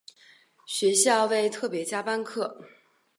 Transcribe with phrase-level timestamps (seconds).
[0.65, 2.65] 学校为特別班加课